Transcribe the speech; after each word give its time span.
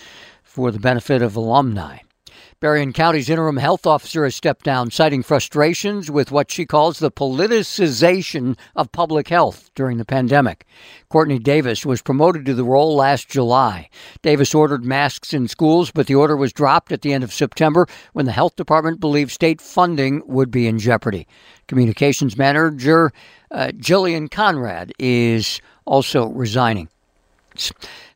for 0.42 0.70
the 0.70 0.80
benefit 0.80 1.20
of 1.20 1.36
alumni. 1.36 1.98
Berrien 2.64 2.94
County's 2.94 3.28
interim 3.28 3.58
health 3.58 3.86
officer 3.86 4.24
has 4.24 4.34
stepped 4.34 4.64
down, 4.64 4.90
citing 4.90 5.22
frustrations 5.22 6.10
with 6.10 6.32
what 6.32 6.50
she 6.50 6.64
calls 6.64 6.98
the 6.98 7.10
politicization 7.10 8.56
of 8.74 8.90
public 8.90 9.28
health 9.28 9.70
during 9.74 9.98
the 9.98 10.04
pandemic. 10.06 10.64
Courtney 11.10 11.38
Davis 11.38 11.84
was 11.84 12.00
promoted 12.00 12.46
to 12.46 12.54
the 12.54 12.64
role 12.64 12.96
last 12.96 13.28
July. 13.28 13.90
Davis 14.22 14.54
ordered 14.54 14.82
masks 14.82 15.34
in 15.34 15.46
schools, 15.46 15.90
but 15.90 16.06
the 16.06 16.14
order 16.14 16.38
was 16.38 16.54
dropped 16.54 16.90
at 16.90 17.02
the 17.02 17.12
end 17.12 17.22
of 17.22 17.34
September 17.34 17.86
when 18.14 18.24
the 18.24 18.32
health 18.32 18.56
department 18.56 18.98
believed 18.98 19.30
state 19.30 19.60
funding 19.60 20.22
would 20.24 20.50
be 20.50 20.66
in 20.66 20.78
jeopardy. 20.78 21.28
Communications 21.68 22.38
manager 22.38 23.12
uh, 23.50 23.72
Jillian 23.76 24.30
Conrad 24.30 24.90
is 24.98 25.60
also 25.84 26.28
resigning. 26.28 26.88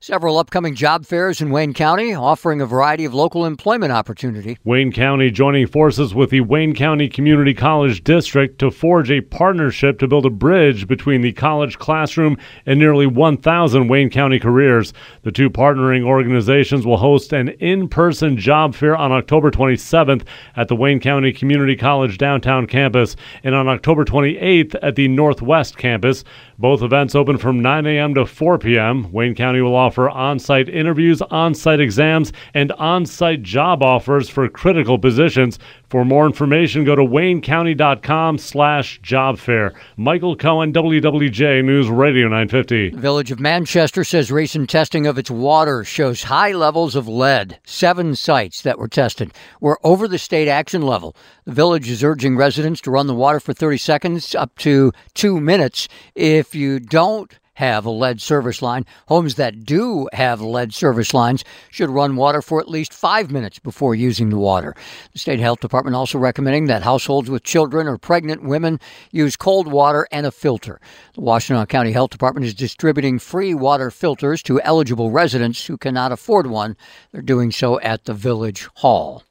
Several 0.00 0.38
upcoming 0.38 0.76
job 0.76 1.04
fairs 1.04 1.40
in 1.40 1.50
Wayne 1.50 1.74
County 1.74 2.14
offering 2.14 2.60
a 2.60 2.66
variety 2.66 3.04
of 3.04 3.14
local 3.14 3.44
employment 3.44 3.90
opportunity. 3.90 4.56
Wayne 4.62 4.92
County 4.92 5.28
joining 5.28 5.66
forces 5.66 6.14
with 6.14 6.30
the 6.30 6.40
Wayne 6.40 6.72
County 6.72 7.08
Community 7.08 7.52
College 7.52 8.04
District 8.04 8.60
to 8.60 8.70
forge 8.70 9.10
a 9.10 9.22
partnership 9.22 9.98
to 9.98 10.06
build 10.06 10.24
a 10.24 10.30
bridge 10.30 10.86
between 10.86 11.20
the 11.20 11.32
college 11.32 11.80
classroom 11.80 12.38
and 12.64 12.78
nearly 12.78 13.08
1,000 13.08 13.88
Wayne 13.88 14.08
County 14.08 14.38
careers. 14.38 14.92
The 15.22 15.32
two 15.32 15.50
partnering 15.50 16.04
organizations 16.04 16.86
will 16.86 16.98
host 16.98 17.32
an 17.32 17.48
in 17.58 17.88
person 17.88 18.36
job 18.36 18.76
fair 18.76 18.96
on 18.96 19.10
October 19.10 19.50
27th 19.50 20.24
at 20.54 20.68
the 20.68 20.76
Wayne 20.76 21.00
County 21.00 21.32
Community 21.32 21.74
College 21.74 22.18
downtown 22.18 22.68
campus 22.68 23.16
and 23.42 23.52
on 23.52 23.66
October 23.66 24.04
28th 24.04 24.76
at 24.80 24.94
the 24.94 25.08
Northwest 25.08 25.76
campus. 25.76 26.22
Both 26.56 26.82
events 26.82 27.16
open 27.16 27.36
from 27.36 27.60
9 27.60 27.84
a.m. 27.86 28.14
to 28.14 28.26
4 28.26 28.58
p.m. 28.58 29.10
Wayne 29.10 29.34
County 29.34 29.60
will 29.60 29.74
offer 29.74 29.87
on 29.96 30.38
site 30.38 30.68
interviews, 30.68 31.22
on 31.22 31.54
site 31.54 31.80
exams, 31.80 32.32
and 32.52 32.72
on 32.72 33.06
site 33.06 33.42
job 33.42 33.82
offers 33.82 34.28
for 34.28 34.48
critical 34.48 34.98
positions. 34.98 35.58
For 35.88 36.04
more 36.04 36.26
information, 36.26 36.84
go 36.84 36.94
to 36.94 37.02
waynecounty.com 37.02 38.36
slash 38.36 39.00
job 39.00 39.38
fair. 39.38 39.72
Michael 39.96 40.36
Cohen, 40.36 40.72
WWJ 40.72 41.64
News 41.64 41.88
Radio 41.88 42.24
950. 42.24 42.90
Village 42.90 43.30
of 43.30 43.40
Manchester 43.40 44.04
says 44.04 44.30
recent 44.30 44.68
testing 44.68 45.06
of 45.06 45.16
its 45.16 45.30
water 45.30 45.84
shows 45.84 46.24
high 46.24 46.52
levels 46.52 46.94
of 46.94 47.08
lead. 47.08 47.58
Seven 47.64 48.14
sites 48.14 48.60
that 48.62 48.78
were 48.78 48.88
tested 48.88 49.32
were 49.60 49.78
over 49.82 50.06
the 50.06 50.18
state 50.18 50.48
action 50.48 50.82
level. 50.82 51.16
The 51.44 51.52
village 51.52 51.88
is 51.88 52.04
urging 52.04 52.36
residents 52.36 52.82
to 52.82 52.90
run 52.90 53.06
the 53.06 53.14
water 53.14 53.40
for 53.40 53.54
30 53.54 53.78
seconds 53.78 54.34
up 54.34 54.54
to 54.58 54.92
two 55.14 55.40
minutes. 55.40 55.88
If 56.14 56.54
you 56.54 56.80
don't 56.80 57.32
have 57.58 57.84
a 57.84 57.90
lead 57.90 58.20
service 58.20 58.62
line. 58.62 58.86
Homes 59.08 59.34
that 59.34 59.64
do 59.64 60.08
have 60.12 60.40
lead 60.40 60.72
service 60.72 61.12
lines 61.12 61.42
should 61.70 61.90
run 61.90 62.14
water 62.14 62.40
for 62.40 62.60
at 62.60 62.70
least 62.70 62.94
five 62.94 63.32
minutes 63.32 63.58
before 63.58 63.96
using 63.96 64.30
the 64.30 64.38
water. 64.38 64.76
The 65.12 65.18
state 65.18 65.40
health 65.40 65.58
department 65.58 65.96
also 65.96 66.18
recommending 66.18 66.66
that 66.66 66.84
households 66.84 67.28
with 67.28 67.42
children 67.42 67.88
or 67.88 67.98
pregnant 67.98 68.44
women 68.44 68.78
use 69.10 69.34
cold 69.34 69.66
water 69.66 70.06
and 70.12 70.24
a 70.24 70.30
filter. 70.30 70.80
The 71.14 71.20
Washtenaw 71.20 71.68
County 71.68 71.90
Health 71.90 72.10
Department 72.10 72.46
is 72.46 72.54
distributing 72.54 73.18
free 73.18 73.54
water 73.54 73.90
filters 73.90 74.40
to 74.44 74.62
eligible 74.62 75.10
residents 75.10 75.66
who 75.66 75.76
cannot 75.76 76.12
afford 76.12 76.46
one. 76.46 76.76
They're 77.10 77.22
doing 77.22 77.50
so 77.50 77.80
at 77.80 78.04
the 78.04 78.14
Village 78.14 78.68
Hall. 78.76 79.24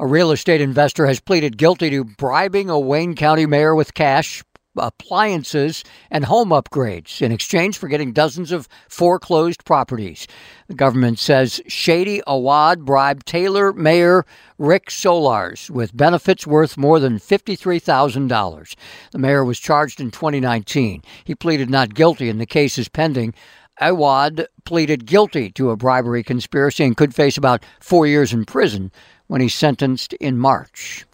A 0.00 0.06
real 0.08 0.32
estate 0.32 0.60
investor 0.60 1.06
has 1.06 1.20
pleaded 1.20 1.56
guilty 1.56 1.88
to 1.90 2.02
bribing 2.02 2.68
a 2.68 2.80
Wayne 2.80 3.14
County 3.14 3.46
mayor 3.46 3.76
with 3.76 3.94
cash 3.94 4.42
appliances 4.76 5.84
and 6.10 6.24
home 6.24 6.50
upgrades 6.50 7.20
in 7.20 7.32
exchange 7.32 7.76
for 7.76 7.88
getting 7.88 8.12
dozens 8.12 8.52
of 8.52 8.68
foreclosed 8.88 9.64
properties. 9.64 10.26
The 10.68 10.74
government 10.74 11.18
says 11.18 11.60
Shady 11.66 12.22
Awad 12.26 12.84
bribed 12.84 13.26
Taylor 13.26 13.72
Mayor 13.72 14.24
Rick 14.58 14.90
Sollars 14.90 15.70
with 15.70 15.96
benefits 15.96 16.46
worth 16.46 16.76
more 16.76 17.00
than 17.00 17.18
$53,000. 17.18 18.74
The 19.12 19.18
mayor 19.18 19.44
was 19.44 19.58
charged 19.58 20.00
in 20.00 20.10
2019. 20.10 21.02
He 21.24 21.34
pleaded 21.34 21.70
not 21.70 21.94
guilty 21.94 22.28
and 22.28 22.40
the 22.40 22.46
case 22.46 22.78
is 22.78 22.88
pending. 22.88 23.34
Awad 23.80 24.46
pleaded 24.64 25.06
guilty 25.06 25.50
to 25.52 25.70
a 25.70 25.76
bribery 25.76 26.22
conspiracy 26.22 26.84
and 26.84 26.96
could 26.96 27.14
face 27.14 27.38
about 27.38 27.64
four 27.80 28.06
years 28.06 28.32
in 28.32 28.44
prison 28.44 28.92
when 29.26 29.40
he's 29.40 29.54
sentenced 29.54 30.12
in 30.14 30.36
March. 30.38 31.06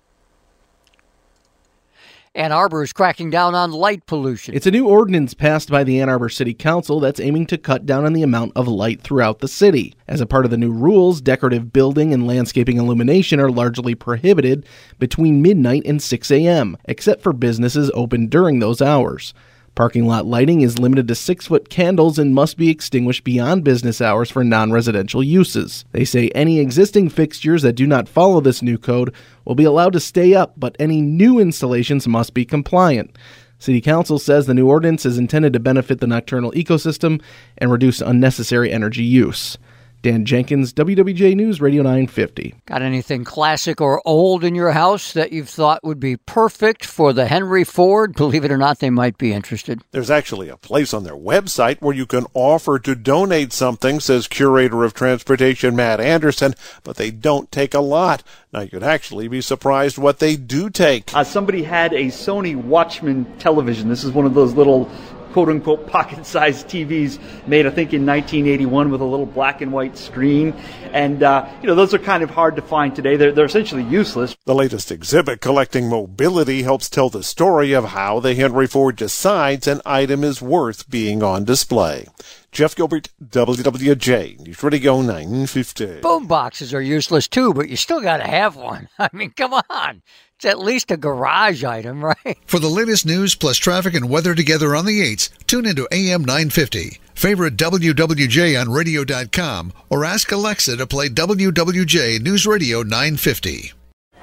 Ann 2.37 2.53
Arbor 2.53 2.83
is 2.83 2.93
cracking 2.93 3.31
down 3.31 3.55
on 3.55 3.73
light 3.73 4.05
pollution. 4.05 4.55
It's 4.55 4.67
a 4.67 4.71
new 4.71 4.87
ordinance 4.87 5.33
passed 5.33 5.71
by 5.71 5.85
the 5.85 6.03
Ann 6.03 6.11
Arbor 6.11 6.29
City 6.29 6.53
Council 6.53 7.01
that's 7.01 7.19
aiming 7.19 7.47
to 7.47 7.57
cut 7.57 7.87
down 7.87 8.05
on 8.05 8.13
the 8.13 8.23
amount 8.23 8.53
of 8.55 8.69
light 8.69 9.01
throughout 9.01 9.39
the 9.39 9.49
city. 9.49 9.95
As 10.07 10.21
a 10.21 10.27
part 10.27 10.45
of 10.45 10.51
the 10.51 10.59
new 10.59 10.71
rules, 10.71 11.23
decorative 11.23 11.73
building 11.73 12.13
and 12.13 12.27
landscaping 12.27 12.77
illumination 12.77 13.41
are 13.41 13.51
largely 13.51 13.95
prohibited 13.95 14.67
between 14.99 15.41
midnight 15.41 15.85
and 15.87 16.03
6 16.03 16.31
a.m., 16.31 16.77
except 16.85 17.23
for 17.23 17.33
businesses 17.33 17.91
open 17.95 18.27
during 18.27 18.59
those 18.59 18.83
hours. 18.83 19.33
Parking 19.77 20.07
lot 20.07 20.25
lighting 20.25 20.63
is 20.63 20.79
limited 20.79 21.07
to 21.07 21.15
six 21.15 21.49
foot 21.49 21.69
candles 21.69 22.19
and 22.19 22.35
must 22.35 22.57
be 22.57 22.71
extinguished 22.71 23.25
beyond 23.25 23.63
business 23.63 24.01
hours 24.01 24.31
for 24.31 24.43
non 24.43 24.73
residential 24.73 25.23
uses. 25.23 25.85
They 25.93 26.07
say 26.07 26.31
any 26.31 26.61
existing 26.61 27.11
fixtures 27.11 27.61
that 27.61 27.75
do 27.75 27.87
not 27.87 28.09
follow 28.09 28.41
this 28.41 28.63
new 28.63 28.79
code 28.79 29.15
will 29.45 29.55
be 29.55 29.65
allowed 29.65 29.93
to 29.93 30.01
stay 30.01 30.35
up, 30.35 30.55
but 30.57 30.77
any 30.81 31.03
new 31.03 31.39
installations 31.39 32.09
must 32.09 32.33
be 32.33 32.47
compliant. 32.47 33.19
City 33.59 33.83
Council 33.83 34.19
says 34.19 34.47
the 34.47 34.55
new 34.55 34.67
ordinance 34.67 35.05
is 35.05 35.19
intended 35.19 35.53
to 35.53 35.61
benefit 35.61 36.01
the 36.01 36.07
nocturnal 36.07 36.53
ecosystem 36.53 37.21
and 37.59 37.71
reduce 37.71 38.01
unnecessary 38.01 38.73
energy 38.73 39.05
use. 39.05 39.59
Dan 40.07 40.25
Jenkins, 40.25 40.73
WWJ 40.73 41.35
News 41.35 41.61
Radio 41.61 41.83
950. 41.83 42.55
Got 42.67 42.81
anything 42.81 43.25
classic 43.25 43.81
or 43.81 44.01
old 44.05 44.45
in 44.45 44.55
your 44.55 44.71
house 44.71 45.13
that 45.15 45.33
you've 45.33 45.49
thought 45.49 45.83
would 45.83 45.99
be 45.99 46.17
perfect 46.17 46.85
for 46.85 47.13
the 47.13 47.27
Henry 47.27 47.65
Ford? 47.65 48.15
Believe 48.15 48.45
it 48.45 48.53
or 48.53 48.57
not, 48.57 48.79
they 48.79 48.89
might 48.89 49.19
be 49.19 49.33
interested. 49.33 49.83
There's 49.91 50.09
actually 50.09 50.49
a 50.49 50.57
place 50.57 50.95
on 50.95 51.03
their 51.03 51.17
website 51.17 51.81
where 51.81 51.93
you 51.93 52.07
can 52.07 52.27
offer 52.35 52.79
to 52.79 52.95
donate 52.95 53.53
something, 53.53 53.99
says 53.99 54.29
curator 54.29 54.85
of 54.85 54.95
transportation 54.95 55.75
Matt 55.75 55.99
Anderson, 55.99 56.55
but 56.85 56.99
they 56.99 57.11
don't 57.11 57.51
take 57.51 57.75
a 57.75 57.81
lot. 57.81 58.23
Now, 58.53 58.61
you'd 58.61 58.85
actually 58.85 59.27
be 59.27 59.41
surprised 59.41 59.99
what 59.99 60.21
they 60.21 60.37
do 60.37 60.71
take. 60.71 61.13
Uh, 61.17 61.25
somebody 61.25 61.65
had 61.65 61.93
a 61.93 62.05
Sony 62.05 62.55
Watchman 62.55 63.25
television. 63.41 63.89
This 63.89 64.05
is 64.05 64.13
one 64.13 64.25
of 64.25 64.35
those 64.35 64.55
little 64.55 64.89
quote 65.37 65.51
unquote 65.51 65.87
pocket 65.87 66.25
sized 66.25 66.67
TVs 66.67 67.19
made, 67.47 67.67
I 67.67 67.71
think, 67.71 67.93
in 67.93 68.07
1981 68.07 68.91
with 68.91 69.03
a 69.03 69.05
little 69.05 69.27
black 69.27 69.61
and 69.61 69.71
white 69.71 69.99
screen. 69.99 70.55
And, 70.95 71.23
uh, 71.23 71.47
you 71.61 71.67
know, 71.67 71.75
those 71.75 71.93
are 71.93 71.99
kind 71.99 72.23
of 72.23 72.31
hard 72.31 72.57
to 72.57 72.63
find 72.63 72.97
today. 72.97 73.17
They're, 73.17 73.33
they're 73.33 73.45
essentially 73.45 73.83
useless. 73.83 74.35
The 74.47 74.55
latest 74.55 74.91
exhibit, 74.91 75.43
Collecting 75.43 75.91
Mobility, 75.91 76.63
helps 76.63 76.89
tell 76.89 77.11
the 77.11 77.23
story 77.23 77.75
of 77.75 77.91
how 77.91 78.19
the 78.19 78.35
Henry 78.35 78.67
Ford 78.67 78.97
decides 78.97 79.67
an 79.67 79.83
item 79.85 80.25
is 80.25 80.41
worth 80.41 80.89
being 80.89 81.23
on 81.23 81.45
display. 81.45 82.07
Jeff 82.51 82.75
Gilbert, 82.75 83.11
WWJ, 83.23 84.41
News 84.41 84.63
Radio 84.63 85.03
950. 85.03 86.01
Boom 86.01 86.27
boxes 86.27 86.73
are 86.73 86.81
useless 86.81 87.29
too, 87.29 87.53
but 87.53 87.69
you 87.69 87.77
still 87.77 88.01
got 88.01 88.17
to 88.17 88.27
have 88.27 88.57
one. 88.57 88.89
I 88.99 89.11
mean, 89.13 89.33
come 89.33 89.53
on. 89.69 90.01
It's 90.37 90.45
at 90.45 90.59
least 90.59 90.91
a 90.91 90.97
garage 90.99 91.65
item, 91.65 92.05
right? 92.05 92.39
For 92.47 92.59
the 92.59 92.69
latest 92.69 93.07
news 93.07 93.35
plus 93.35 93.57
traffic 93.57 93.95
and 93.95 94.11
weather 94.11 94.35
together 94.35 94.77
on 94.77 94.85
the 94.85 95.01
8s, 95.01 95.31
tune 95.47 95.67
into 95.67 95.89
AM 95.91 96.23
950. 96.23 97.01
Favorite 97.15 97.57
WWJ 97.57 98.61
on 98.61 98.71
radio.com 98.71 99.73
or 99.89 100.05
ask 100.05 100.31
Alexa 100.31 100.77
to 100.77 100.87
play 100.87 101.09
WWJ 101.09 102.21
News 102.21 102.47
Radio 102.47 102.83
950. 102.83 103.73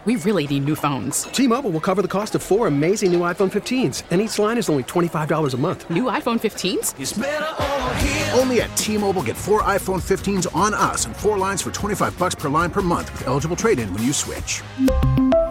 We 0.06 0.18
really 0.18 0.46
need 0.48 0.66
new 0.66 0.76
phones. 0.76 1.24
T 1.24 1.48
Mobile 1.48 1.72
will 1.72 1.80
cover 1.80 2.02
the 2.02 2.10
cost 2.10 2.36
of 2.36 2.44
four 2.44 2.68
amazing 2.68 3.14
new 3.14 3.22
iPhone 3.22 3.50
15s, 3.50 4.04
and 4.12 4.20
each 4.20 4.38
line 4.38 4.58
is 4.58 4.68
only 4.68 4.84
$25 4.84 5.54
a 5.54 5.58
month. 5.58 5.90
New 5.90 6.04
iPhone 6.04 6.42
15s? 6.42 8.38
Only 8.38 8.62
at 8.62 8.76
T 8.76 8.98
Mobile 8.98 9.24
get 9.24 9.38
four 9.38 9.62
iPhone 9.64 10.02
15s 10.02 10.54
on 10.54 10.74
us 10.74 11.06
and 11.06 11.16
four 11.16 11.38
lines 11.38 11.62
for 11.62 11.72
25 11.72 12.20
bucks 12.20 12.36
per 12.36 12.50
line 12.50 12.70
per 12.70 12.82
month 12.82 13.14
with 13.14 13.28
eligible 13.28 13.56
trade 13.56 13.80
in 13.80 13.92
when 13.94 14.04
you 14.04 14.12
switch. 14.12 14.62